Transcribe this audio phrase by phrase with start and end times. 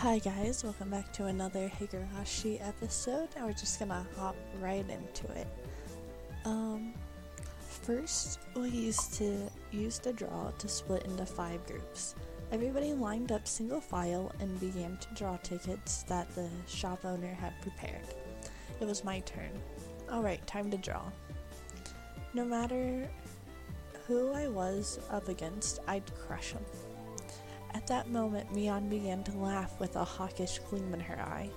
[0.00, 3.30] Hi guys, welcome back to another Higurashi episode.
[3.34, 5.46] Now we're just gonna hop right into it.
[6.44, 6.92] Um,
[7.60, 12.14] first we used to use the draw to split into five groups.
[12.52, 17.54] Everybody lined up single file and began to draw tickets that the shop owner had
[17.62, 18.04] prepared.
[18.82, 19.50] It was my turn.
[20.12, 21.04] Alright, time to draw.
[22.34, 23.08] No matter
[24.06, 26.66] who I was up against, I'd crush them.
[27.86, 31.48] At that moment, Mion began to laugh with a hawkish gleam in her eye.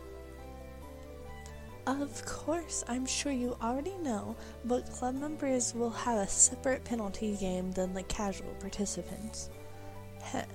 [1.88, 7.36] Of course, I'm sure you already know, but club members will have a separate penalty
[7.36, 9.50] game than the casual participants.
[10.22, 10.46] Heh,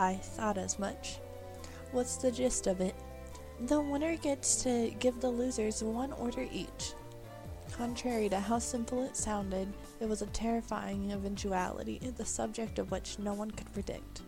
[0.00, 1.18] I thought as much.
[1.92, 2.94] What's the gist of it?
[3.66, 6.94] The winner gets to give the losers one order each.
[7.72, 13.18] Contrary to how simple it sounded, it was a terrifying eventuality, the subject of which
[13.18, 14.22] no one could predict.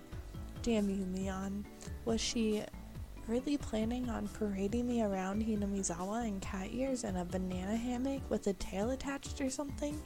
[0.63, 1.65] Damn you, Mion.
[2.05, 2.63] Was she
[3.27, 8.47] really planning on parading me around Hinamizawa in cat ears and a banana hammock with
[8.47, 9.99] a tail attached or something?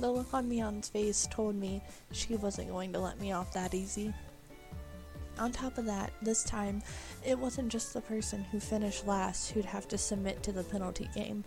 [0.00, 1.80] The look on Mion's face told me
[2.10, 4.12] she wasn't going to let me off that easy.
[5.38, 6.82] On top of that, this time,
[7.24, 11.08] it wasn't just the person who finished last who'd have to submit to the penalty
[11.14, 11.44] game.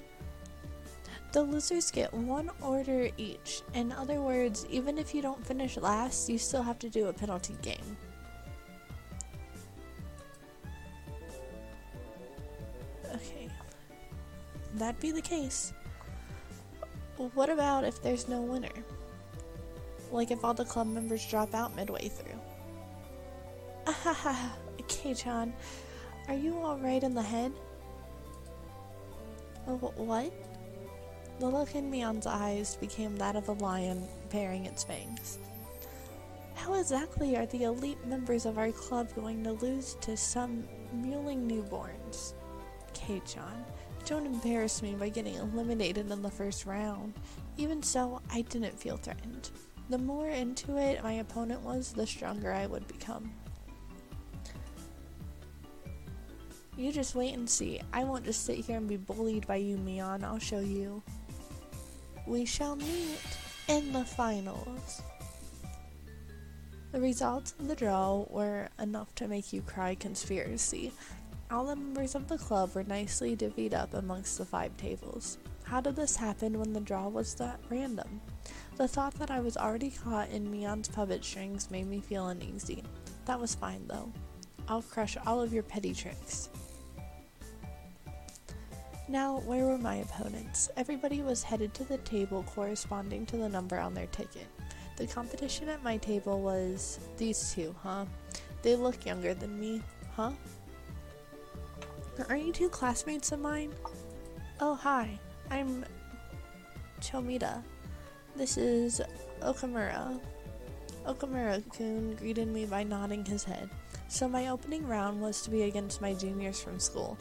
[1.37, 3.61] The losers get one order each.
[3.75, 7.13] In other words, even if you don't finish last, you still have to do a
[7.13, 7.95] penalty game.
[13.13, 13.49] Okay.
[14.77, 15.73] That'd be the case.
[17.17, 18.73] What about if there's no winner?
[20.11, 22.41] Like if all the club members drop out midway through?
[23.85, 24.53] Ahaha,
[24.87, 25.53] K-chan,
[26.29, 27.51] are you alright in the head?
[29.67, 30.33] Oh, what?
[31.39, 35.37] The look in Mion's eyes became that of a lion baring its fangs.
[36.55, 40.63] How exactly are the elite members of our club going to lose to some
[40.95, 42.33] mewling newborns?
[42.93, 43.63] K-chan,
[44.05, 47.13] don't embarrass me by getting eliminated in the first round.
[47.57, 49.51] Even so, I didn't feel threatened.
[49.89, 53.31] The more into it my opponent was, the stronger I would become.
[56.75, 57.81] You just wait and see.
[57.93, 60.23] I won't just sit here and be bullied by you, Mion.
[60.23, 61.01] I'll show you
[62.27, 63.19] we shall meet
[63.67, 65.01] in the finals.
[66.91, 70.91] The results of the draw were enough to make you cry conspiracy.
[71.49, 75.37] All the members of the club were nicely divvied up amongst the five tables.
[75.63, 78.21] How did this happen when the draw was that random?
[78.75, 82.83] The thought that I was already caught in Mion's puppet strings made me feel uneasy.
[83.25, 84.11] That was fine though.
[84.67, 86.49] I'll crush all of your petty tricks.
[89.09, 90.69] Now, where were my opponents?
[90.75, 94.47] Everybody was headed to the table corresponding to the number on their ticket.
[94.97, 98.05] The competition at my table was these two, huh?
[98.63, 99.81] They look younger than me,
[100.13, 100.31] huh?
[102.27, 103.71] Aren't you two classmates of mine?
[104.59, 105.17] Oh, hi.
[105.49, 105.85] I'm
[106.99, 107.63] Chomita.
[108.35, 109.01] This is
[109.41, 110.19] Okamura.
[111.05, 113.69] Okamura-kun greeted me by nodding his head.
[114.09, 117.17] So my opening round was to be against my juniors from school.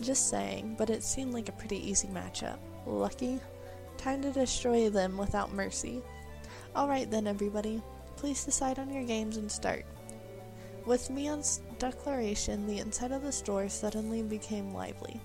[0.00, 2.58] Just saying, but it seemed like a pretty easy matchup.
[2.86, 3.40] Lucky?
[3.96, 6.02] Time to destroy them without mercy.
[6.76, 7.82] Alright then, everybody.
[8.16, 9.84] Please decide on your games and start.
[10.86, 15.20] With Mion's declaration, the inside of the store suddenly became lively.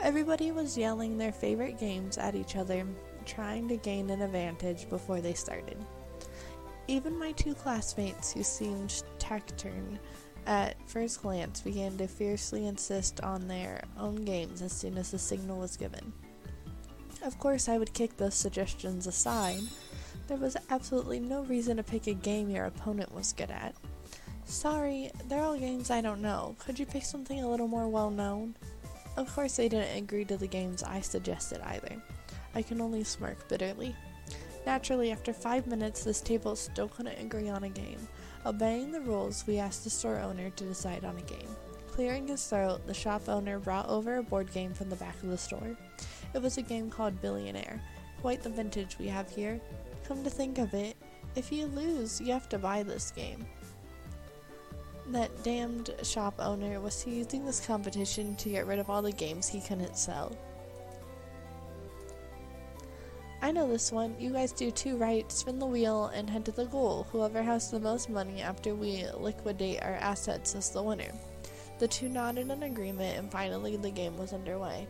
[0.00, 2.86] Everybody was yelling their favorite games at each other,
[3.26, 5.76] trying to gain an advantage before they started.
[6.86, 9.98] Even my two classmates, who seemed taciturn,
[10.48, 15.18] at first glance began to fiercely insist on their own games as soon as the
[15.18, 16.10] signal was given.
[17.22, 19.60] Of course, I would kick those suggestions aside.
[20.26, 23.74] There was absolutely no reason to pick a game your opponent was good at.
[24.46, 26.56] Sorry, they're all games I don't know.
[26.60, 28.56] Could you pick something a little more well known?
[29.18, 32.02] Of course, they didn't agree to the games I suggested either.
[32.54, 33.94] I can only smirk bitterly.
[34.64, 38.08] Naturally, after five minutes, this table still couldn't agree on a game.
[38.46, 41.48] Obeying the rules, we asked the store owner to decide on a game.
[41.90, 45.28] Clearing his throat, the shop owner brought over a board game from the back of
[45.28, 45.76] the store.
[46.32, 47.80] It was a game called Billionaire.
[48.20, 49.60] Quite the vintage we have here.
[50.06, 50.96] Come to think of it,
[51.34, 53.44] if you lose, you have to buy this game.
[55.08, 59.48] That damned shop owner was using this competition to get rid of all the games
[59.48, 60.36] he couldn't sell.
[63.40, 64.16] I know this one.
[64.18, 67.06] You guys do two right, spin the wheel, and head to the goal.
[67.12, 71.12] Whoever has the most money after we liquidate our assets is the winner.
[71.78, 74.88] The two nodded in agreement, and finally the game was underway.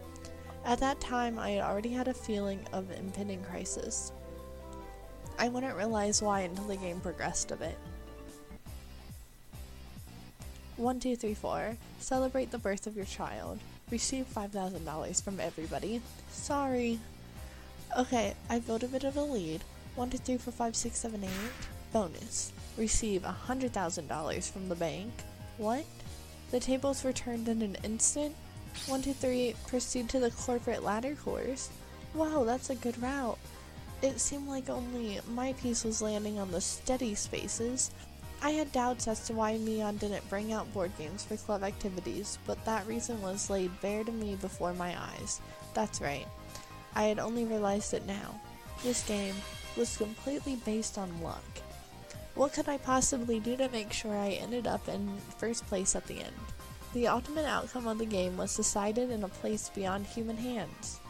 [0.64, 4.12] At that time, I had already had a feeling of impending crisis.
[5.38, 7.78] I wouldn't realize why until the game progressed a bit.
[10.78, 11.76] One, two, three, four.
[12.00, 13.58] Celebrate the birth of your child.
[13.90, 16.00] Receive $5,000 from everybody.
[16.30, 16.98] Sorry.
[17.96, 19.64] Okay, I built a bit of a lead.
[19.96, 21.30] One, two, three, four, five, six, seven, eight.
[21.92, 22.52] Bonus.
[22.76, 25.12] Receive $100,000 from the bank.
[25.56, 25.84] What?
[26.50, 28.36] The tables were turned in an instant?
[28.86, 31.70] One, two, three, proceed to the corporate ladder course.
[32.14, 33.38] Wow, that's a good route.
[34.02, 37.90] It seemed like only my piece was landing on the steady spaces.
[38.40, 42.38] I had doubts as to why Mion didn't bring out board games for club activities,
[42.46, 45.40] but that reason was laid bare to me before my eyes.
[45.74, 46.26] That's right.
[46.94, 48.40] I had only realized it now.
[48.82, 49.34] This game
[49.76, 51.44] was completely based on luck.
[52.34, 56.06] What could I possibly do to make sure I ended up in first place at
[56.06, 56.36] the end?
[56.94, 61.00] The ultimate outcome of the game was decided in a place beyond human hands.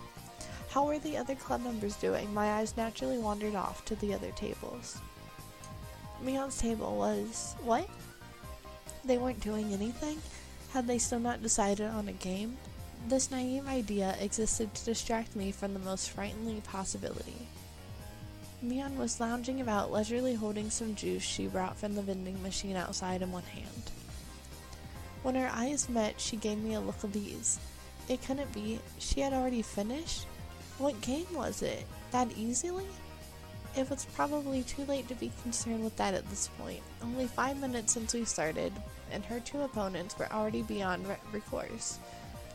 [0.71, 2.33] How were the other club members doing?
[2.35, 4.99] My eyes naturally wandered off to the other tables.
[6.23, 7.55] Mion's table was.
[7.63, 7.89] What?
[9.05, 10.21] They weren't doing anything?
[10.73, 12.57] Had they still not decided on a game?
[13.07, 17.49] This naive idea existed to distract me from the most frightening possibility.
[18.63, 23.23] Mion was lounging about leisurely holding some juice she brought from the vending machine outside
[23.23, 23.91] in one hand.
[25.23, 27.61] When our eyes met, she gave me a look of ease.
[28.09, 28.81] It couldn't be.
[28.99, 30.27] She had already finished?
[30.79, 31.87] What game was it?
[32.11, 32.87] That easily?
[33.77, 36.83] It was probably too late to be concerned with that at this point.
[37.03, 38.73] Only five minutes since we started,
[39.13, 41.99] and her two opponents were already beyond recourse.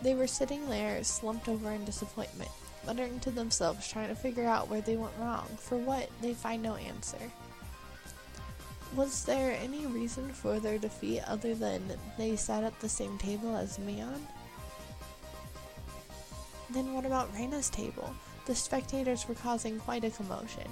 [0.03, 2.51] They were sitting there, slumped over in disappointment,
[2.85, 5.47] muttering to themselves, trying to figure out where they went wrong.
[5.57, 7.31] For what, they find no answer.
[8.97, 11.81] Was there any reason for their defeat other than
[12.17, 14.19] they sat at the same table as Mion?
[16.69, 18.13] Then what about Reina's table?
[18.45, 20.67] The spectators were causing quite a commotion.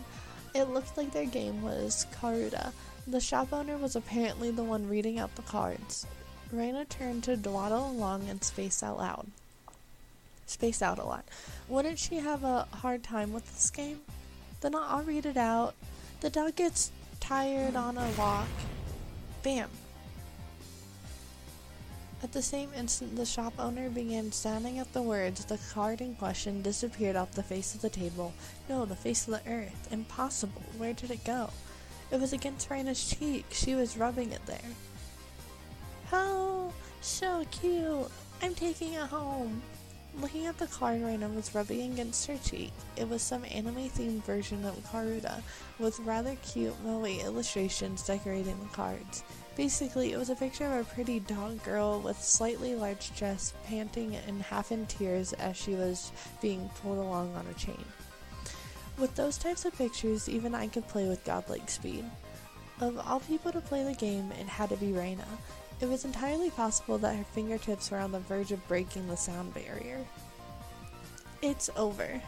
[0.53, 2.73] It looked like their game was Karuta.
[3.07, 6.05] The shop owner was apparently the one reading out the cards.
[6.51, 9.27] Reina turned to dawdle along and space out loud.
[10.45, 11.23] Space out a lot.
[11.69, 14.01] Wouldn't she have a hard time with this game?
[14.59, 15.75] Then I'll read it out.
[16.19, 18.47] The dog gets tired on a walk.
[19.43, 19.69] Bam.
[22.23, 25.45] At the same instant, the shop owner began standing at the words.
[25.45, 28.33] The card in question disappeared off the face of the table.
[28.69, 29.87] No, the face of the earth.
[29.91, 30.61] Impossible.
[30.77, 31.49] Where did it go?
[32.11, 33.45] It was against Reina's cheek.
[33.51, 34.59] She was rubbing it there.
[36.11, 38.07] Oh, so cute.
[38.41, 39.61] I'm taking it home.
[40.19, 44.23] Looking at the card Reina was rubbing against her cheek, it was some anime themed
[44.23, 45.41] version of Karuta
[45.79, 49.23] with rather cute moe illustrations decorating the cards.
[49.55, 54.15] Basically, it was a picture of a pretty dog girl with slightly large dress panting
[54.27, 56.11] and half in tears as she was
[56.41, 57.85] being pulled along on a chain.
[58.97, 62.03] With those types of pictures, even I could play with godlike speed.
[62.81, 65.27] Of all people to play the game, it had to be Reina.
[65.81, 69.53] It was entirely possible that her fingertips were on the verge of breaking the sound
[69.53, 70.05] barrier.
[71.41, 72.21] It's over.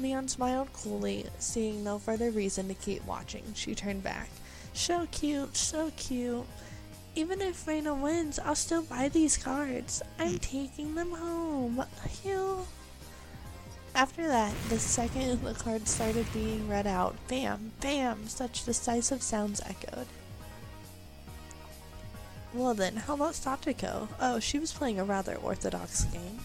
[0.00, 3.42] Mion smiled coolly, seeing no further reason to keep watching.
[3.54, 4.28] She turned back.
[4.72, 6.46] So cute, so cute.
[7.16, 10.02] Even if Reina wins, I'll still buy these cards.
[10.18, 10.36] I'm hmm.
[10.36, 11.82] taking them home.
[12.22, 12.66] Phew.
[13.94, 19.62] After that, the second the cards started being read out, bam, bam, such decisive sounds
[19.64, 20.06] echoed.
[22.56, 24.08] Well then, how about Satoko?
[24.18, 26.38] Oh, she was playing a rather orthodox game.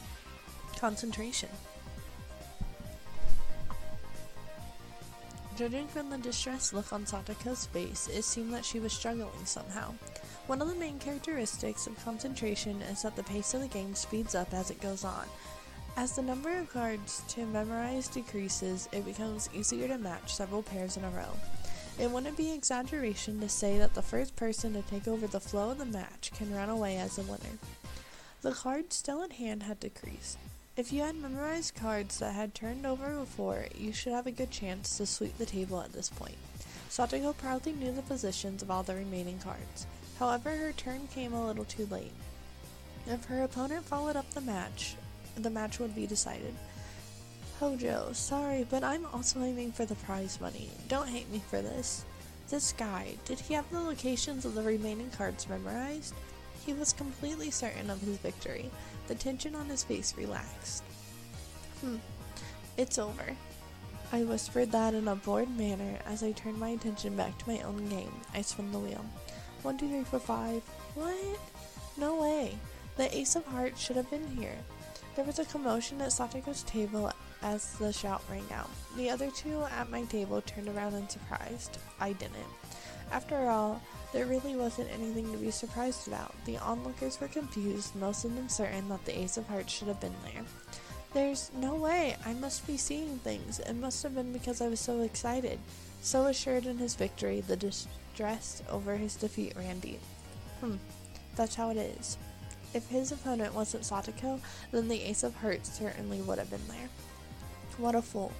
[0.77, 1.47] Concentration.
[5.57, 9.93] Judging from the distressed look on Satoko's face, it seemed that she was struggling somehow.
[10.47, 14.35] One of the main characteristics of concentration is that the pace of the game speeds
[14.35, 15.27] up as it goes on.
[15.95, 20.97] As the number of cards to memorize decreases, it becomes easier to match several pairs
[20.97, 21.37] in a row.
[21.99, 25.71] It wouldn't be exaggeration to say that the first person to take over the flow
[25.71, 27.59] of the match can run away as a winner.
[28.41, 30.37] The cards still in hand had decreased.
[30.77, 34.51] If you had memorized cards that had turned over before, you should have a good
[34.51, 36.37] chance to sweep the table at this point.
[36.89, 39.85] Satoko proudly knew the positions of all the remaining cards.
[40.17, 42.13] However, her turn came a little too late.
[43.05, 44.95] If her opponent followed up the match,
[45.35, 46.55] the match would be decided.
[47.61, 50.71] Hojo, sorry, but I'm also aiming for the prize money.
[50.87, 52.05] Don't hate me for this.
[52.49, 56.15] This guy, did he have the locations of the remaining cards memorized?
[56.65, 58.71] He was completely certain of his victory.
[59.05, 60.81] The tension on his face relaxed.
[61.81, 61.97] Hmm,
[62.77, 63.37] it's over.
[64.11, 67.59] I whispered that in a bored manner as I turned my attention back to my
[67.61, 68.11] own game.
[68.33, 69.05] I spun the wheel.
[69.61, 70.63] One, two, three, four, five.
[70.95, 71.39] What?
[71.95, 72.57] No way.
[72.97, 74.57] The Ace of Hearts should have been here.
[75.15, 77.11] There was a commotion at Satoko's table
[77.41, 78.69] as the shout rang out.
[78.95, 81.69] The other two at my table turned around in surprise.
[81.99, 82.37] I didn't.
[83.11, 83.81] After all,
[84.13, 86.33] there really wasn't anything to be surprised about.
[86.45, 89.99] The onlookers were confused, most of them certain that the Ace of Hearts should have
[89.99, 90.43] been there.
[91.13, 92.15] There's no way.
[92.25, 93.59] I must be seeing things.
[93.59, 95.59] It must have been because I was so excited.
[96.01, 99.99] So assured in his victory, the distress over his defeat ran deep.
[100.61, 100.75] Hmm,
[101.35, 102.17] that's how it is.
[102.73, 104.39] If his opponent wasn't Satoko,
[104.71, 106.89] then the Ace of Hearts certainly would have been there.
[107.77, 108.31] What a fool.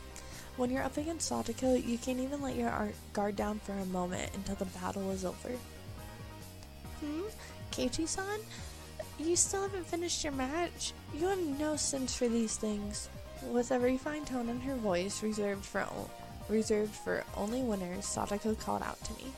[0.58, 2.72] When you're up against Satoko, you can't even let your
[3.14, 5.50] guard down for a moment until the battle is over.
[7.00, 7.22] Hmm?
[7.72, 8.40] Keiichi-san?
[9.18, 10.94] You still haven't finished your match?
[11.18, 13.10] You have no sense for these things.
[13.52, 15.88] With a refined tone in her voice, reserved for
[16.50, 19.32] reserved for only winners, Satoko called out to me.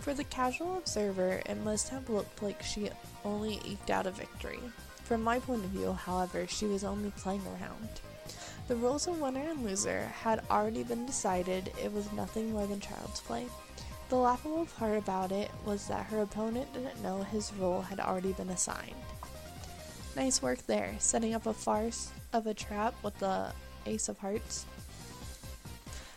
[0.00, 2.90] For the casual observer, it must have looked like she
[3.24, 4.60] only eked out a victory.
[5.04, 8.00] From my point of view, however, she was only playing around.
[8.72, 12.80] The roles of winner and loser had already been decided, it was nothing more than
[12.80, 13.44] child's play.
[14.08, 18.32] The laughable part about it was that her opponent didn't know his role had already
[18.32, 18.94] been assigned.
[20.16, 23.52] Nice work there, setting up a farce of a trap with the
[23.84, 24.64] Ace of Hearts.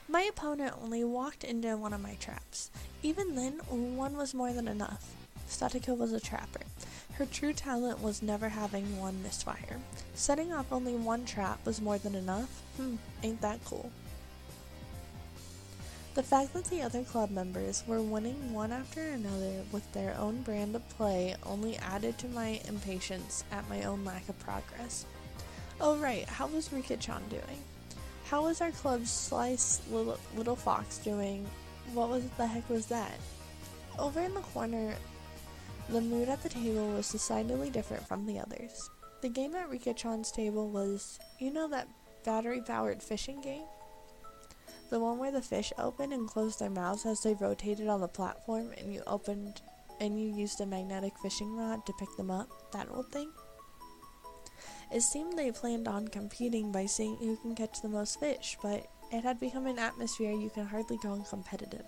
[0.08, 2.72] My opponent only walked into one of my traps.
[3.04, 3.60] Even then,
[3.98, 5.14] one was more than enough.
[5.50, 6.62] Satoko was a trapper.
[7.17, 9.79] Her true talent was never having one misfire.
[10.15, 12.62] Setting off only one trap was more than enough?
[12.75, 13.89] Hmm, ain't that cool.
[16.15, 20.41] The fact that the other club members were winning one after another with their own
[20.41, 25.05] brand of play only added to my impatience at my own lack of progress.
[25.79, 27.63] Oh right, how was Rika-chan doing?
[28.25, 31.45] How was our club's Slice Little, Little Fox doing?
[31.93, 33.19] What was the heck was that?
[34.00, 34.95] Over in the corner,
[35.89, 38.89] the mood at the table was decidedly different from the others.
[39.22, 41.88] The game at Rika-chan's table was, you know that
[42.24, 43.65] battery-powered fishing game?
[44.89, 48.08] The one where the fish opened and closed their mouths as they rotated on the
[48.08, 49.62] platform and you opened
[50.00, 53.32] and you used a magnetic fishing rod to pick them up, that old thing?
[54.92, 58.88] It seemed they planned on competing by seeing who can catch the most fish, but
[59.12, 61.86] it had become an atmosphere you can hardly call competitive.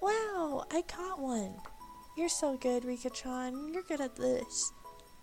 [0.00, 1.54] Wow, I caught one!
[2.16, 3.72] You're so good, Rika-chan.
[3.72, 4.72] You're good at this.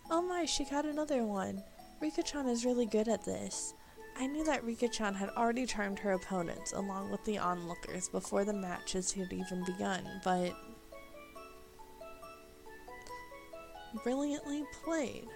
[0.10, 1.64] Oh my, she caught another one.
[2.02, 3.74] Rika-chan is really good at this.
[4.18, 8.54] I knew that Rika-chan had already charmed her opponents along with the onlookers before the
[8.54, 10.54] matches had even begun, but
[14.04, 15.28] brilliantly played.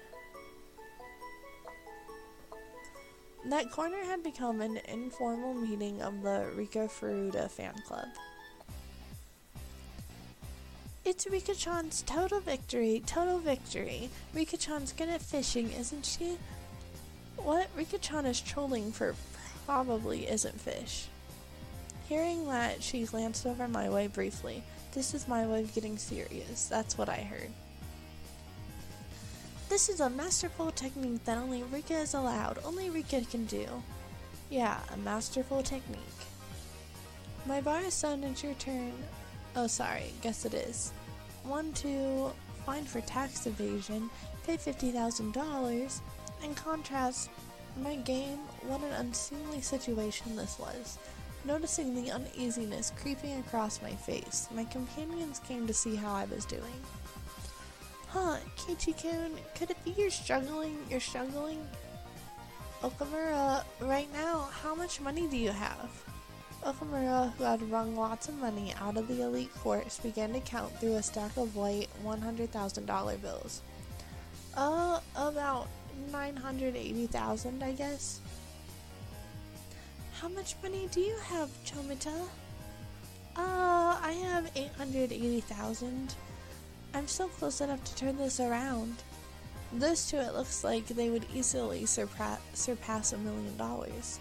[3.45, 8.07] That corner had become an informal meeting of the Rika Furude fan club.
[11.05, 14.09] It's Rika-chan's total victory, total victory.
[14.33, 16.39] Rika-chan's good at fishing, isn't she?
[17.37, 19.13] What Rika-chan is trolling for
[19.67, 21.05] probably isn't fish.
[22.09, 24.63] Hearing that, she glanced over my way briefly.
[24.93, 26.65] This is my way of getting serious.
[26.69, 27.51] That's what I heard.
[29.69, 32.57] This is a masterful technique that only Rika is allowed.
[32.65, 33.67] Only Rika can do.
[34.49, 35.99] Yeah, a masterful technique.
[37.45, 38.23] My bar is done.
[38.23, 38.93] It's your turn.
[39.55, 40.91] Oh, sorry, guess it is.
[41.47, 42.31] One, two,
[42.65, 44.09] fine for tax evasion,
[44.45, 46.01] pay $50,000.
[46.43, 47.29] In contrast,
[47.81, 50.97] my game, what an unseemly situation this was.
[51.43, 56.45] Noticing the uneasiness creeping across my face, my companions came to see how I was
[56.45, 56.81] doing.
[58.07, 60.77] Huh, Keiichi-kun, could it be you're struggling?
[60.89, 61.63] You're struggling?
[62.81, 65.91] Okamura, right now, how much money do you have?
[66.65, 70.75] Okamura, who had wrung lots of money out of the elite course, began to count
[70.79, 73.61] through a stack of white $100,000 bills.
[74.57, 75.67] Uh, about
[76.11, 78.19] 980,000, I guess.
[80.19, 82.27] How much money do you have, Chomita?
[83.35, 86.15] Uh, I have 880,000.
[86.95, 88.95] I'm still close enough to turn this around.
[89.71, 94.19] Those two, it looks like they would easily surpa- surpass a million dollars.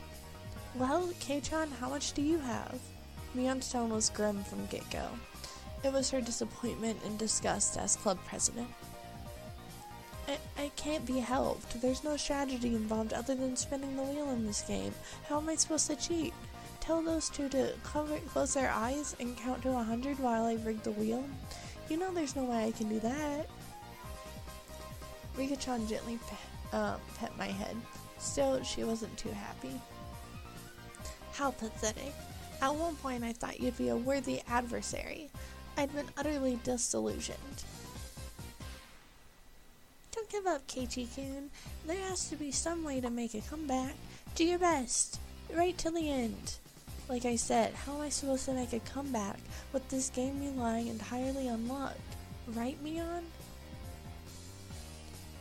[0.77, 2.81] Well, Kei-chan, how much do you have?
[3.33, 5.07] Mion's tone was grim from get-go.
[5.85, 8.67] It was her disappointment and disgust as club president.
[10.27, 11.81] I, I can't be helped.
[11.81, 14.93] There's no strategy involved other than spinning the wheel in this game.
[15.29, 16.35] How am I supposed to cheat?
[16.81, 20.55] Tell those two to cover, close their eyes and count to a hundred while I
[20.55, 21.25] rig the wheel?
[21.89, 23.47] You know there's no way I can do that.
[25.37, 26.39] Rika-chan gently pet,
[26.73, 27.77] uh, pet my head.
[28.19, 29.81] Still, she wasn't too happy.
[31.35, 32.15] How pathetic.
[32.63, 35.31] At one point I thought you'd be a worthy adversary.
[35.77, 37.65] I'd been utterly disillusioned.
[40.13, 41.51] Don't give up, Keiichi-kun.
[41.87, 43.95] There has to be some way to make a comeback.
[44.37, 45.19] Do your best.
[45.53, 46.55] Right till the end.
[47.09, 49.39] Like I said, how am I supposed to make a comeback
[49.73, 51.99] with this game relying entirely on luck?
[52.47, 53.25] Right, Mion?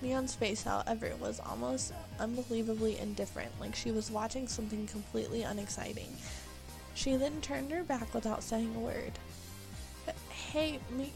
[0.03, 6.15] Mion's face, however, was almost unbelievably indifferent, like she was watching something completely unexciting.
[6.93, 9.13] She then turned her back without saying a word.
[10.29, 11.13] Hey, me.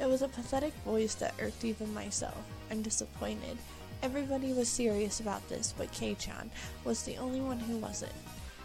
[0.00, 2.42] It was a pathetic voice that irked even myself.
[2.70, 3.58] I'm disappointed.
[4.02, 6.50] Everybody was serious about this, but Kei-chan
[6.84, 8.12] was the only one who wasn't.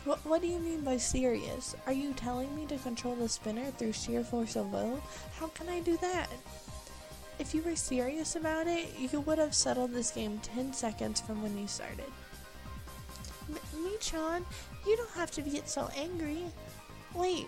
[0.06, 1.75] What, what do you mean by serious?
[1.86, 5.00] Are you telling me to control the spinner through sheer force of will?
[5.38, 6.30] How can I do that?
[7.39, 11.41] If you were serious about it, you would have settled this game 10 seconds from
[11.41, 12.12] when you started.
[13.50, 14.43] M- Michan,
[14.86, 16.43] you don't have to get so angry.
[17.15, 17.48] Wait.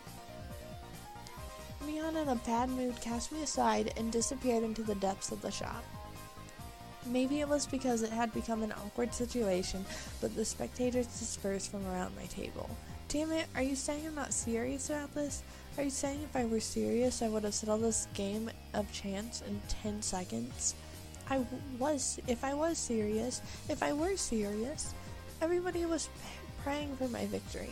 [1.86, 5.51] Mion in a bad mood cast me aside and disappeared into the depths of the
[5.51, 5.83] shop.
[7.05, 9.86] Maybe it was because it had become an awkward situation,
[10.21, 12.69] but the spectators dispersed from around my table.
[13.12, 15.44] Damn it, are you saying I'm not serious about this?
[15.77, 19.44] Are you saying if I were serious, I would have settled this game of chance
[19.46, 20.75] in 10 seconds?
[21.30, 21.46] I
[21.77, 24.94] was, if I was serious, if I were serious,
[25.41, 26.13] everybody was p-
[26.63, 27.72] praying for my victory.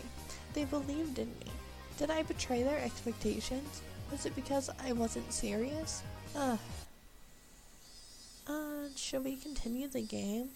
[0.53, 1.51] They believed in me.
[1.97, 3.81] Did I betray their expectations?
[4.11, 6.03] Was it because I wasn't serious?
[6.35, 6.59] Ugh.
[8.45, 10.49] Uh, should we continue the game?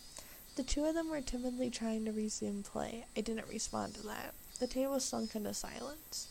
[0.58, 3.06] The two of them were timidly trying to resume play.
[3.16, 4.34] I didn't respond to that.
[4.64, 6.30] The table sunk into silence.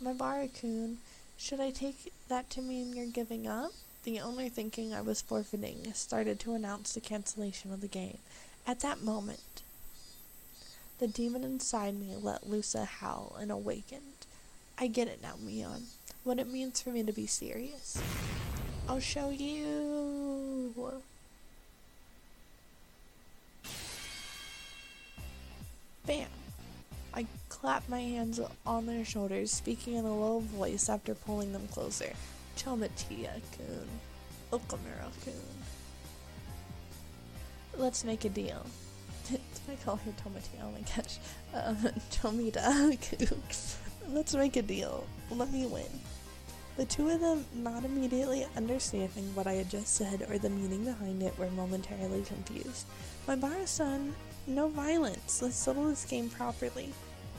[0.00, 0.98] Maebara-kun,
[1.36, 3.72] should I take that to mean you're giving up?
[4.04, 8.18] The owner, thinking I was forfeiting, started to announce the cancellation of the game.
[8.64, 9.62] At that moment,
[11.00, 14.24] the demon inside me let loose a howl and awakened.
[14.78, 15.86] I get it now, Mion.
[16.22, 18.00] What it means for me to be serious.
[18.88, 20.92] I'll show you.
[26.06, 26.28] Bam.
[27.14, 31.68] I clap my hands on their shoulders, speaking in a low voice after pulling them
[31.68, 32.12] closer.
[32.56, 33.88] Chomatia-kun.
[34.52, 35.32] Okamura-kun.
[37.76, 38.64] Let's make a deal.
[39.28, 40.62] Did I call her Tomatia?
[40.64, 41.18] Oh my gosh.
[41.54, 41.74] Uh,
[42.10, 43.36] Tomita-kun.
[44.08, 45.06] Let's make a deal.
[45.30, 45.84] Let me win.
[46.78, 50.86] The two of them, not immediately understanding what I had just said or the meaning
[50.86, 52.86] behind it, were momentarily confused.
[53.28, 54.14] Maebara-san,
[54.46, 55.42] no violence.
[55.42, 56.92] Let's settle this game properly.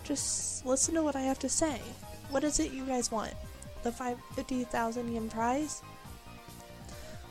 [0.03, 1.81] Just listen to what I have to say.
[2.29, 3.33] What is it you guys want?
[3.83, 5.81] The 550,000 yen prize?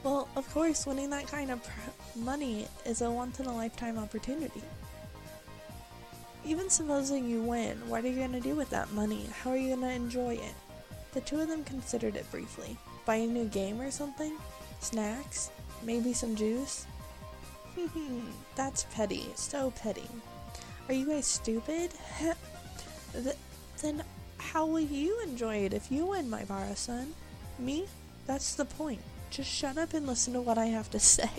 [0.02, 3.98] Well, of course, winning that kind of pr- money is a once in a lifetime
[3.98, 4.62] opportunity.
[6.44, 9.28] Even supposing you win, what are you going to do with that money?
[9.42, 10.54] How are you going to enjoy it?
[11.12, 12.76] The two of them considered it briefly.
[13.06, 14.36] Buy a new game or something?
[14.80, 15.50] Snacks?
[15.84, 16.86] Maybe some juice?
[18.54, 19.26] That's petty.
[19.34, 20.08] So petty.
[20.88, 21.92] Are you guys stupid?
[23.12, 23.36] Th-
[23.80, 24.02] then
[24.38, 27.14] how will you enjoy it if you win, Maebara-san?
[27.58, 27.86] Me?
[28.26, 29.00] That's the point.
[29.30, 31.30] Just shut up and listen to what I have to say.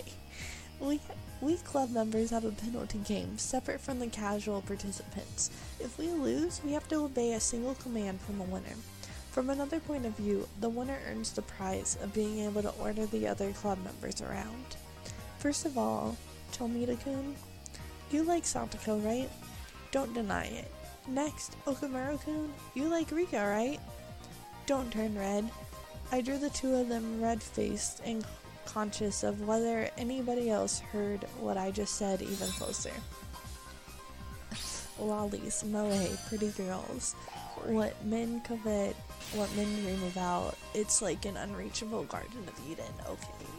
[0.80, 1.00] We
[1.40, 5.50] we club members have a penalty game separate from the casual participants.
[5.78, 8.76] If we lose, we have to obey a single command from the winner.
[9.30, 13.04] From another point of view, the winner earns the prize of being able to order
[13.06, 14.76] the other club members around.
[15.44, 16.16] First of all,
[16.52, 17.36] Tomita-kun,
[18.10, 19.28] you like Satoko, right?
[19.90, 20.72] Don't deny it.
[21.06, 23.78] Next, Okamura-kun, you like Rika, right?
[24.64, 25.50] Don't turn red.
[26.10, 28.24] I drew the two of them red-faced and
[28.64, 32.94] conscious of whether anybody else heard what I just said even closer.
[34.98, 37.12] Lollies, moe, pretty girls.
[37.66, 38.96] What men covet,
[39.34, 40.56] what men dream about.
[40.72, 43.53] It's like an unreachable Garden of Eden, okay.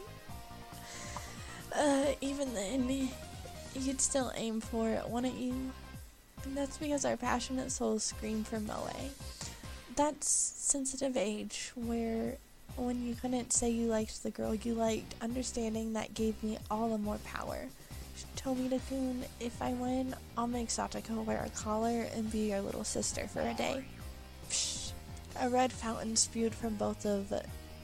[1.78, 3.10] Uh, even then,
[3.76, 5.54] you'd still aim for it, wouldn't you?
[6.46, 8.90] And that's because our passionate souls scream for moe.
[9.96, 12.38] That sensitive age where
[12.78, 16.90] when you couldn't say you liked the girl you liked, understanding that gave me all
[16.90, 17.66] the more power.
[18.38, 23.28] Tomita-kun, if I win, I'll make Satoko wear a collar and be your little sister
[23.28, 23.84] for a day.
[24.50, 24.92] Psh,
[25.42, 27.34] a red fountain spewed from both of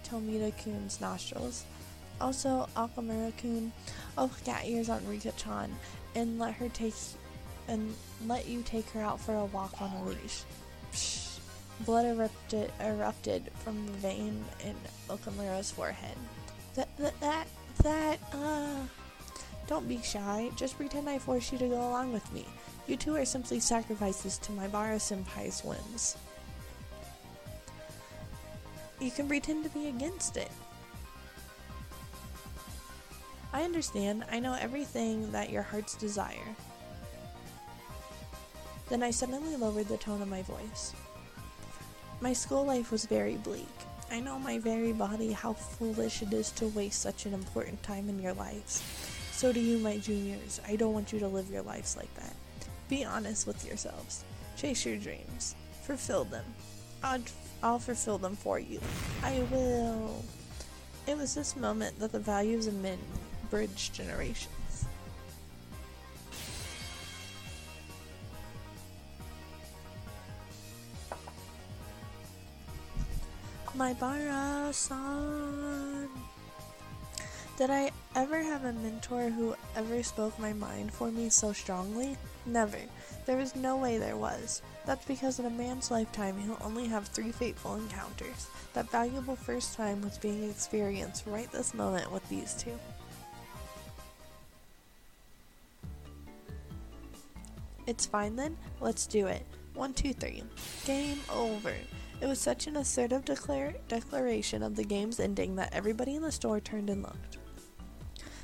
[0.04, 1.66] Tomita-kun's nostrils.
[2.22, 3.72] Also, Okamura-kun,
[4.18, 5.74] I'll cat ears on Rika-chan
[6.16, 6.94] and let her take
[7.68, 7.94] and
[8.28, 10.44] let you take her out for a walk on a leash.
[10.92, 11.40] Psh,
[11.86, 14.76] blood erupted, erupted from the vein in
[15.10, 16.16] Okamura's forehead.
[16.76, 17.48] That, that, that,
[17.84, 18.78] that, uh,
[19.68, 20.52] don't be shy.
[20.56, 22.46] Just pretend I forced you to go along with me.
[22.88, 26.18] You two are simply sacrifices to Maebara senpai's whims.
[29.00, 30.52] You can pretend to be against it.
[33.54, 34.24] I understand.
[34.32, 36.56] I know everything that your hearts desire.
[38.90, 40.94] Then I suddenly lowered the tone of my voice.
[42.22, 43.68] My school life was very bleak.
[44.12, 48.10] I know my very body how foolish it is to waste such an important time
[48.10, 48.84] in your lives.
[49.32, 50.60] So do you, my juniors.
[50.68, 52.36] I don't want you to live your lives like that.
[52.90, 54.24] Be honest with yourselves.
[54.58, 55.56] Chase your dreams.
[55.84, 56.46] Fulfill them.
[57.04, 57.22] I'll,
[57.64, 58.80] I'll fulfill them for you.
[59.24, 60.24] I will.
[61.08, 63.00] It was this moment that the values of men
[63.52, 64.86] bridged generations.
[73.78, 75.32] Maebara-san.
[77.58, 82.18] Did I ever have a mentor who ever spoke my mind for me so strongly?
[82.46, 82.80] Never.
[83.26, 84.62] There was no way there was.
[84.86, 88.48] That's because in a man's lifetime he'll only have three fateful encounters.
[88.74, 92.80] That valuable first time was being experienced right this moment with these two.
[97.88, 99.46] It's fine then, let's do it.
[99.74, 100.44] One, two, three.
[100.86, 101.74] Game over.
[102.22, 106.32] It was such an assertive declar- declaration of the game's ending that everybody in the
[106.32, 107.38] store turned and looked.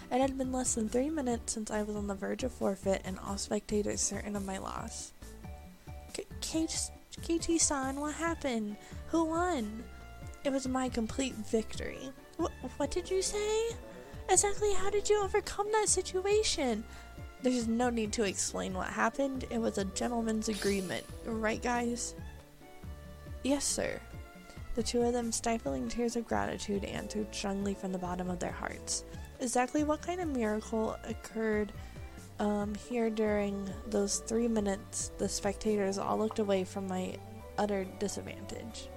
[0.09, 3.01] It had been less than three minutes since I was on the verge of forfeit
[3.03, 5.13] and all spectators certain of my loss.
[6.41, 8.77] KT san, what happened?
[9.07, 9.83] Who won?
[10.43, 12.09] It was my complete victory.
[12.37, 13.69] What, what did you say?
[14.29, 16.83] Exactly how did you overcome that situation?
[17.43, 19.45] There's no need to explain what happened.
[19.49, 22.15] It was a gentleman's agreement, right, guys?
[23.43, 23.99] Yes, sir.
[24.75, 28.51] The two of them, stifling tears of gratitude, answered strongly from the bottom of their
[28.51, 29.03] hearts.
[29.39, 31.71] Exactly what kind of miracle occurred
[32.39, 35.11] um, here during those three minutes?
[35.17, 37.17] The spectators all looked away from my
[37.57, 38.89] utter disadvantage.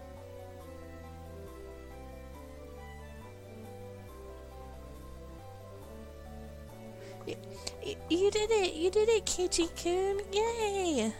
[8.08, 8.74] You did it!
[8.74, 10.20] You did it, Kichi-kun!
[10.32, 11.12] Yay!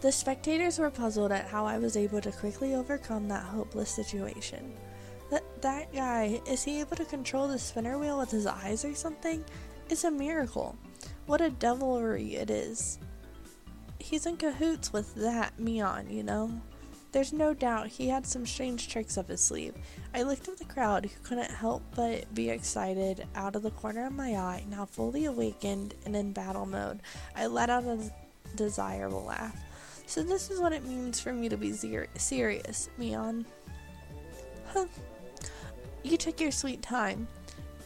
[0.00, 4.72] The spectators were puzzled at how I was able to quickly overcome that hopeless situation.
[5.30, 8.94] That that guy, is he able to control the spinner wheel with his eyes or
[8.94, 9.44] something?
[9.88, 10.76] It's a miracle.
[11.26, 12.98] What a devilry it is.
[13.98, 16.60] He's in cahoots with that Mion, you know?
[17.12, 19.74] There's no doubt he had some strange tricks up his sleeve.
[20.14, 24.06] I looked at the crowd, who couldn't help but be excited out of the corner
[24.06, 27.00] of my eye, now fully awakened and in battle mode.
[27.34, 27.98] I let out a
[28.54, 29.58] desirable laugh.
[30.06, 33.44] So this is what it means for me to be ser- serious, Mion.
[34.72, 34.86] Huh.
[36.02, 37.26] You took your sweet time.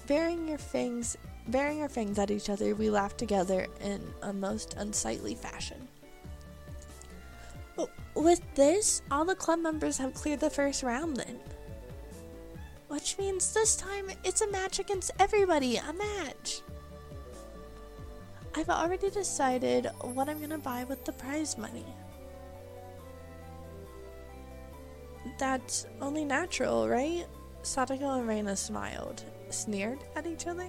[0.07, 1.17] Baring your fangs
[1.49, 5.89] baring our fangs at each other, we laughed together in a most unsightly fashion.
[8.15, 11.41] With this, all the club members have cleared the first round then.
[12.89, 16.63] Which means this time it's a match against everybody, a match.
[18.55, 21.85] I've already decided what I'm gonna buy with the prize money.
[25.39, 27.27] That's only natural, right?
[27.63, 30.69] Satoko and Reina smiled, sneered at each other.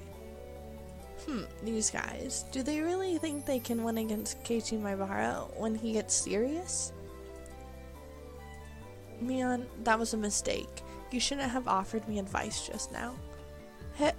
[1.27, 5.93] Hmm, these guys, do they really think they can win against Keiichi Maebara when he
[5.93, 6.91] gets serious?
[9.23, 10.83] Mion, that was a mistake.
[11.11, 13.15] You shouldn't have offered me advice just now.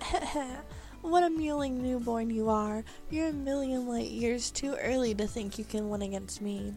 [1.06, 2.82] What a mewling newborn you are.
[3.10, 6.74] You're a million light years too early to think you can win against me.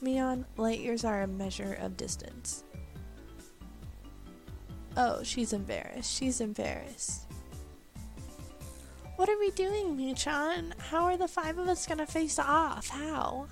[0.00, 2.62] Mion, light years are a measure of distance.
[4.96, 6.16] Oh, she's embarrassed.
[6.16, 7.26] She's embarrassed.
[9.16, 10.78] What are we doing, Michan?
[10.78, 12.88] How are the five of us gonna face off?
[12.88, 13.48] How?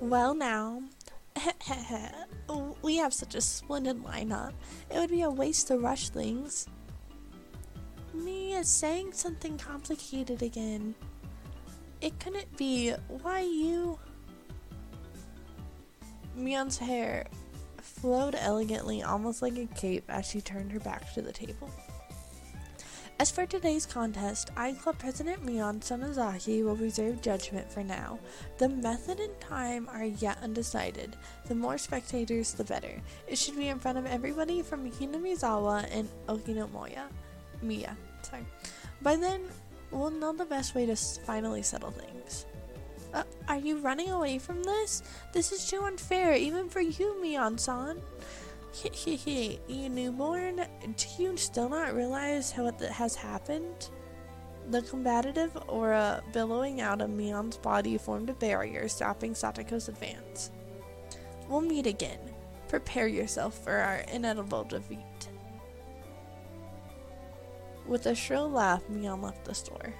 [0.00, 0.84] Well, now,
[2.82, 4.52] we have such a splendid lineup.
[4.90, 6.66] It would be a waste to rush things.
[8.12, 10.94] Me is saying something complicated again.
[12.00, 12.92] It couldn't be.
[13.22, 13.98] Why you?
[16.36, 17.26] Mion's hair
[17.80, 21.70] flowed elegantly, almost like a cape, as she turned her back to the table.
[23.24, 28.18] As for today's contest, iClub President Mion Sonozaki will reserve judgment for now.
[28.58, 31.16] The method and time are yet undecided.
[31.46, 33.00] The more spectators, the better.
[33.26, 37.04] It should be in front of everybody from Hinamizawa and Okinomiya.
[37.62, 38.44] Mia, sorry.
[39.00, 39.40] By then,
[39.90, 42.44] we'll know the best way to finally settle things.
[43.14, 45.02] Uh, are you running away from this?
[45.32, 48.02] This is too unfair, even for you, Mion-san.
[48.82, 50.56] You newborn,
[50.96, 53.90] do you still not realize how it has happened?
[54.70, 60.50] The combative aura billowing out of Mion's body formed a barrier, stopping Satoko's advance.
[61.48, 62.18] We'll meet again.
[62.68, 65.28] Prepare yourself for our inevitable defeat.
[67.86, 69.94] With a shrill laugh, Mion left the store.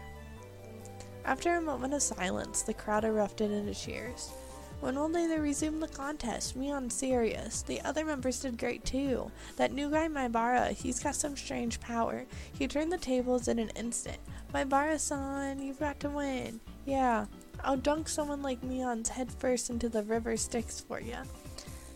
[1.25, 4.33] After a moment of silence, the crowd erupted into cheers.
[4.81, 6.57] When will they resume the contest?
[6.57, 7.63] Me on serious.
[7.63, 9.31] The other members did great too.
[9.57, 12.27] That new guy, Maebara, he's got some strange power.
[12.53, 14.19] He turned the tables in an instant.
[14.53, 16.61] Maebara-san, you've got to win.
[16.85, 17.27] Yeah,
[17.63, 21.17] I'll dunk someone like Mion's head first into the river Styx for you.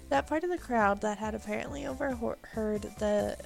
[0.08, 3.36] That part of the crowd that had apparently overheard the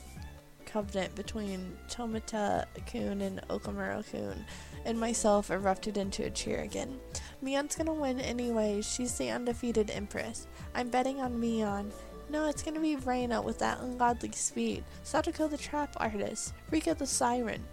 [0.65, 4.45] covenant between Tomita Kun and Okamura Kun
[4.85, 6.99] and myself erupted into a cheer again.
[7.43, 8.81] Mion's gonna win anyway.
[8.83, 10.47] She's the undefeated Empress.
[10.75, 11.91] I'm betting on Mion.
[12.31, 14.85] No, it's gonna be Reina with that ungodly speed.
[15.05, 16.55] Satoko the trap artist.
[16.71, 17.65] Rika the siren.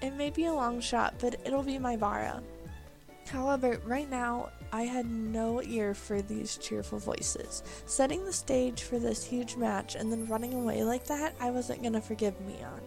[0.00, 2.42] It may be a long shot, but it'll be Maebara.
[3.28, 7.62] However, right now, I had no ear for these cheerful voices.
[7.86, 11.82] Setting the stage for this huge match and then running away like that, I wasn't
[11.82, 12.80] gonna forgive Mion.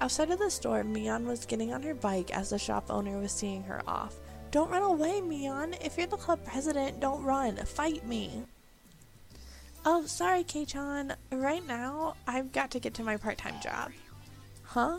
[0.00, 3.32] Outside of the store, Mion was getting on her bike as the shop owner was
[3.32, 4.20] seeing her off.
[4.50, 5.76] Don't run away, Mion.
[5.84, 7.56] If you're the club president, don't run.
[7.56, 8.42] Fight me.
[9.84, 11.14] Oh, sorry, K-chan.
[11.30, 13.92] Right now, I've got to get to my part-time job.
[14.62, 14.98] Huh?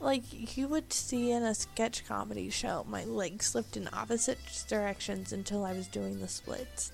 [0.00, 5.32] Like you would see in a sketch comedy show, my legs slipped in opposite directions
[5.32, 6.92] until I was doing the splits.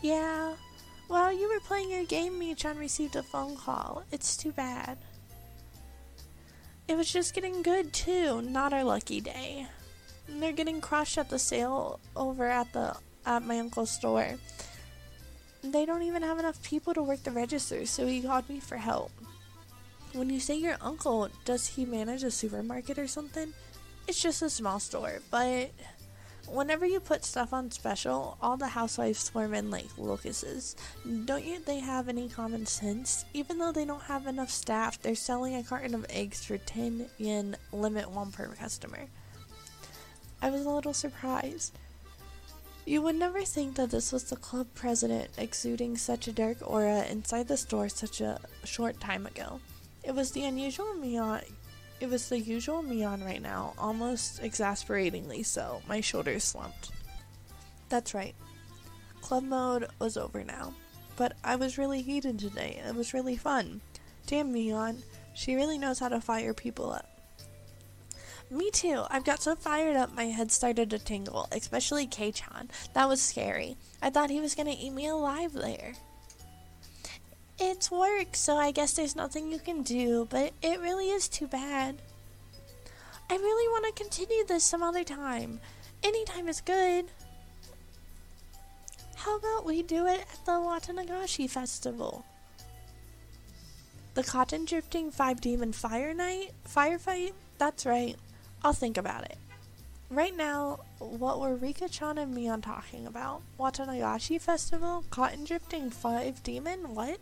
[0.00, 0.54] Yeah.
[1.08, 4.04] While you were playing your game, Michan received a phone call.
[4.10, 4.96] It's too bad.
[6.88, 9.66] It was just getting good too, not our lucky day.
[10.28, 14.34] And they're getting crushed at the sale over at the at my uncle's store.
[15.62, 18.76] They don't even have enough people to work the register, so he called me for
[18.76, 19.12] help.
[20.12, 23.52] When you say your uncle, does he manage a supermarket or something?
[24.08, 25.70] It's just a small store, but
[26.48, 30.76] whenever you put stuff on special, all the housewives swarm in like locusts.
[31.24, 33.24] Don't you they have any common sense?
[33.32, 37.06] Even though they don't have enough staff, they're selling a carton of eggs for 10
[37.18, 39.06] yen, limit one per customer.
[40.42, 41.78] I was a little surprised.
[42.84, 47.04] You would never think that this was the club president exuding such a dark aura
[47.06, 49.60] inside the store such a short time ago.
[50.02, 51.44] It was the unusual Mion.
[52.00, 55.80] It was the usual Mion right now, almost exasperatingly so.
[55.86, 56.90] My shoulders slumped.
[57.88, 58.34] That's right.
[59.20, 60.74] Club mode was over now.
[61.14, 62.82] But I was really heated today.
[62.84, 63.80] It was really fun.
[64.26, 65.02] Damn Mion.
[65.34, 67.11] She really knows how to fire people up.
[68.52, 69.04] Me too.
[69.08, 72.70] I've got so fired up my head started to tingle, especially K-chan.
[72.92, 73.78] That was scary.
[74.02, 75.94] I thought he was gonna eat me alive there.
[77.58, 81.46] It's work, so I guess there's nothing you can do, but it really is too
[81.46, 82.02] bad.
[83.30, 85.58] I really want to continue this some other time.
[86.02, 87.06] Anytime is good.
[89.16, 92.26] How about we do it at the Watanagashi Festival?
[94.12, 96.52] The Cotton Drifting 5 Demon Fire Night?
[96.68, 97.32] Firefight?
[97.56, 98.16] That's right.
[98.64, 99.38] I'll think about it.
[100.10, 103.42] Right now, what were Rika-chan and Mion talking about?
[103.58, 105.04] Watanagashi Festival?
[105.10, 106.94] Cotton Drifting 5 Demon?
[106.94, 107.18] What?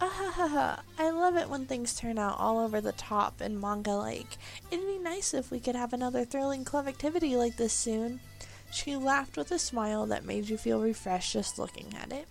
[0.00, 4.38] Ah, I love it when things turn out all over the top and manga like.
[4.70, 8.20] It'd be nice if we could have another thrilling club activity like this soon.
[8.72, 12.26] She laughed with a smile that made you feel refreshed just looking at it.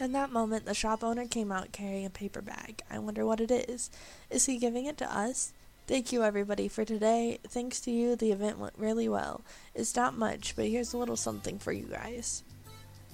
[0.00, 2.82] In that moment, the shop owner came out carrying a paper bag.
[2.90, 3.90] I wonder what it is.
[4.28, 5.52] Is he giving it to us?
[5.86, 7.38] Thank you, everybody, for today.
[7.46, 9.42] Thanks to you, the event went really well.
[9.72, 12.42] It's not much, but here's a little something for you guys.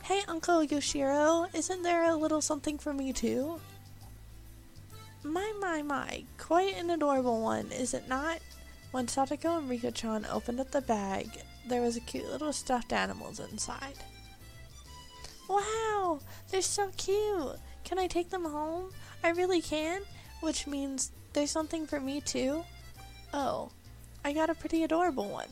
[0.05, 3.61] Hey, Uncle Yoshiro, isn't there a little something for me too?
[5.23, 8.39] My, my, my, quite an adorable one, is it not?
[8.91, 11.29] When Satoko and Rika-chan opened up the bag,
[11.69, 13.99] there was a cute little stuffed animals inside.
[15.47, 17.59] Wow, they're so cute.
[17.85, 18.93] Can I take them home?
[19.23, 20.01] I really can,
[20.41, 22.65] which means there's something for me too.
[23.33, 23.71] Oh,
[24.25, 25.49] I got a pretty adorable one.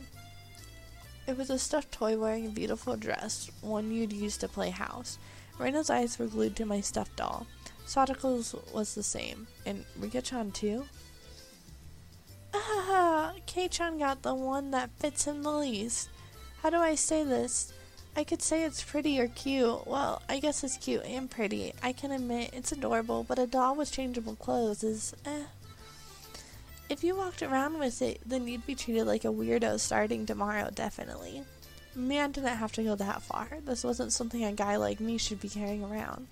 [1.26, 5.18] It was a stuffed toy wearing a beautiful dress, one you'd use to play house.
[5.58, 7.46] Reina's eyes were glued to my stuffed doll.
[7.86, 9.46] Satoko's was the same.
[9.66, 10.86] And Rika-chan too?
[12.54, 16.08] Ah, K-chan got the one that fits him the least.
[16.62, 17.72] How do I say this?
[18.16, 19.86] I could say it's pretty or cute.
[19.86, 21.72] Well, I guess it's cute and pretty.
[21.82, 25.44] I can admit it's adorable, but a doll with changeable clothes is eh.
[26.90, 30.70] If you walked around with it, then you'd be treated like a weirdo starting tomorrow,
[30.74, 31.44] definitely.
[31.96, 33.48] Mion didn't have to go that far.
[33.64, 36.26] This wasn't something a guy like me should be carrying around.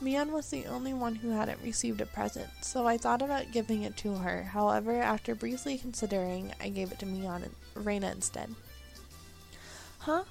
[0.00, 3.82] Mion was the only one who hadn't received a present, so I thought about giving
[3.82, 4.44] it to her.
[4.44, 8.54] However, after briefly considering, I gave it to Mian and Reina instead.
[9.98, 10.22] Huh?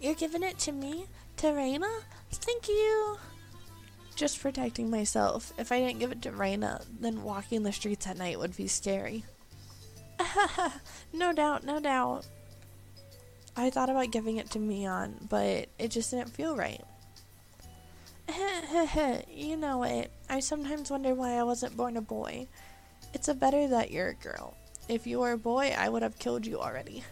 [0.00, 1.06] You're giving it to me?
[1.36, 2.00] To Reina?
[2.32, 3.18] Thank you!
[4.14, 5.52] Just protecting myself.
[5.58, 8.68] If I didn't give it to Reina, then walking the streets at night would be
[8.68, 9.24] scary.
[11.12, 12.26] no doubt, no doubt.
[13.56, 16.82] I thought about giving it to Mion, but it just didn't feel right.
[19.30, 20.10] you know it.
[20.28, 22.48] I sometimes wonder why I wasn't born a boy.
[23.12, 24.56] It's a better that you're a girl.
[24.88, 27.04] If you were a boy, I would have killed you already.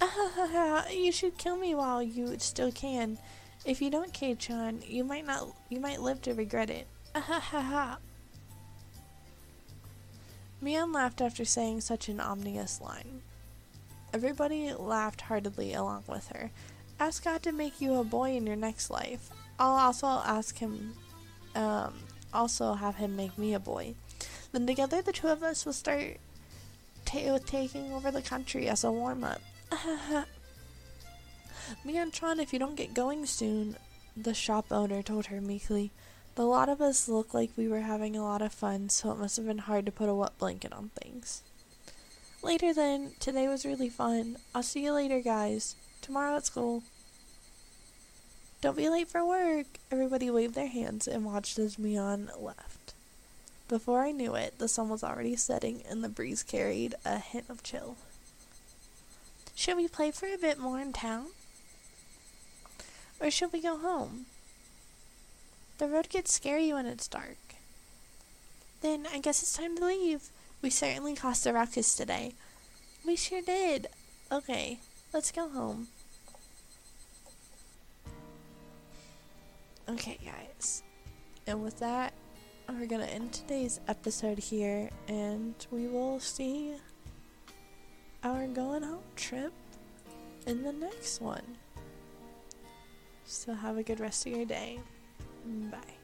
[0.92, 3.18] you should kill me while you still can.
[3.64, 5.48] If you don't, Kei-chan, you might not.
[5.68, 6.86] You might live to regret it.
[10.62, 13.22] Mion laughed after saying such an ominous line.
[14.12, 16.50] Everybody laughed heartily along with her.
[16.98, 19.30] Ask God to make you a boy in your next life.
[19.58, 20.94] I'll also ask him,
[21.54, 21.94] um,
[22.32, 23.94] also have him make me a boy.
[24.52, 26.16] Then together the two of us will start
[27.04, 29.40] ta- taking over the country as a warm up.
[32.12, 33.76] Tron, if you don't get going soon,
[34.16, 35.90] the shop owner told her meekly.
[36.34, 39.18] The lot of us looked like we were having a lot of fun, so it
[39.18, 41.42] must have been hard to put a wet blanket on things.
[42.42, 44.36] Later then, today was really fun.
[44.54, 45.74] I'll see you later, guys.
[46.00, 46.82] Tomorrow at school.
[48.60, 49.66] Don't be late for work!
[49.90, 52.94] Everybody waved their hands and watched as Mion left.
[53.68, 57.46] Before I knew it, the sun was already setting and the breeze carried a hint
[57.48, 57.96] of chill.
[59.54, 61.26] Should we play for a bit more in town?
[63.20, 64.26] Or should we go home?
[65.78, 67.36] The road gets scary when it's dark.
[68.80, 70.30] Then I guess it's time to leave.
[70.62, 72.34] We certainly caused a ruckus today.
[73.06, 73.88] We sure did.
[74.30, 74.78] Okay,
[75.12, 75.88] let's go home.
[79.88, 80.82] Okay, guys.
[81.46, 82.12] And with that,
[82.68, 86.74] we're to end today's episode here, and we will see
[88.22, 89.52] our going home trip
[90.46, 91.56] in the next one.
[93.30, 94.80] So, have a good rest of your day.
[95.70, 95.97] Bye.